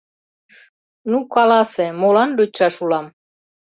Ну, 1.11 1.19
каласе, 1.33 1.87
молан 2.01 2.29
лӱдшаш 2.37 2.75
улам? 2.83 3.05